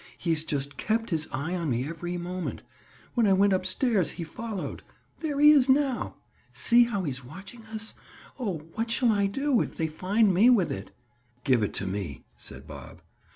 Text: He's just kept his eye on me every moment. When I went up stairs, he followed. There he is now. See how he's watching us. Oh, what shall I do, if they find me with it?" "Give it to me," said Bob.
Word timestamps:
He's 0.17 0.43
just 0.43 0.77
kept 0.77 1.11
his 1.11 1.27
eye 1.31 1.53
on 1.53 1.69
me 1.69 1.87
every 1.87 2.17
moment. 2.17 2.63
When 3.13 3.27
I 3.27 3.33
went 3.33 3.53
up 3.53 3.67
stairs, 3.67 4.09
he 4.13 4.23
followed. 4.23 4.81
There 5.19 5.39
he 5.39 5.51
is 5.51 5.69
now. 5.69 6.15
See 6.53 6.85
how 6.85 7.03
he's 7.03 7.23
watching 7.23 7.61
us. 7.65 7.93
Oh, 8.39 8.63
what 8.73 8.89
shall 8.89 9.11
I 9.11 9.27
do, 9.27 9.61
if 9.61 9.77
they 9.77 9.85
find 9.85 10.33
me 10.33 10.49
with 10.49 10.71
it?" 10.71 10.89
"Give 11.43 11.61
it 11.61 11.75
to 11.75 11.85
me," 11.85 12.23
said 12.35 12.65
Bob. 12.67 13.03